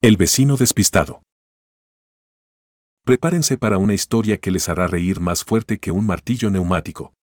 [0.00, 1.24] El vecino despistado.
[3.04, 7.14] Prepárense para una historia que les hará reír más fuerte que un martillo neumático.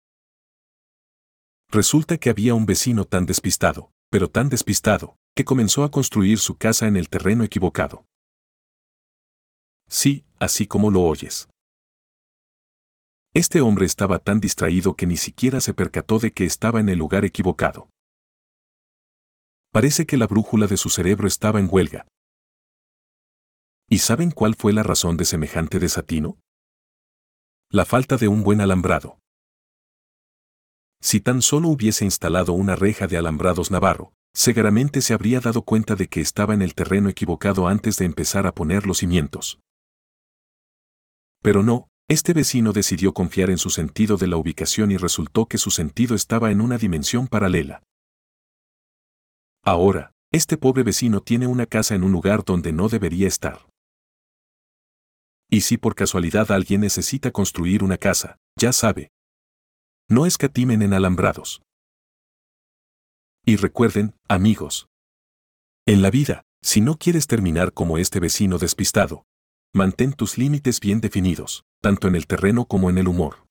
[1.71, 6.57] Resulta que había un vecino tan despistado, pero tan despistado, que comenzó a construir su
[6.57, 8.03] casa en el terreno equivocado.
[9.87, 11.47] Sí, así como lo oyes.
[13.33, 16.99] Este hombre estaba tan distraído que ni siquiera se percató de que estaba en el
[16.99, 17.87] lugar equivocado.
[19.71, 22.05] Parece que la brújula de su cerebro estaba en huelga,
[23.95, 26.37] ¿Y saben cuál fue la razón de semejante desatino?
[27.71, 29.19] La falta de un buen alambrado.
[31.01, 35.95] Si tan solo hubiese instalado una reja de alambrados navarro, seguramente se habría dado cuenta
[35.95, 39.61] de que estaba en el terreno equivocado antes de empezar a poner los cimientos.
[41.41, 45.57] Pero no, este vecino decidió confiar en su sentido de la ubicación y resultó que
[45.57, 47.81] su sentido estaba en una dimensión paralela.
[49.63, 53.65] Ahora, este pobre vecino tiene una casa en un lugar donde no debería estar.
[55.49, 59.11] Y si por casualidad alguien necesita construir una casa, ya sabe.
[60.09, 61.61] No escatimen en alambrados.
[63.45, 64.87] Y recuerden, amigos.
[65.85, 69.23] En la vida, si no quieres terminar como este vecino despistado,
[69.73, 73.45] mantén tus límites bien definidos, tanto en el terreno como en el humor.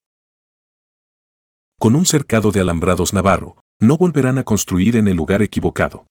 [1.79, 6.07] Con un cercado de alambrados navarro, no volverán a construir en el lugar equivocado.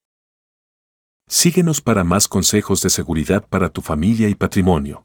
[1.29, 5.05] Síguenos para más consejos de seguridad para tu familia y patrimonio.